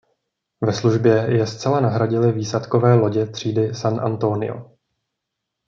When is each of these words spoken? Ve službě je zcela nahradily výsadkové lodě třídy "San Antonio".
Ve 0.61 0.73
službě 0.73 1.13
je 1.29 1.47
zcela 1.47 1.79
nahradily 1.79 2.31
výsadkové 2.31 2.93
lodě 2.95 3.25
třídy 3.25 3.73
"San 3.73 3.99
Antonio". 4.05 4.77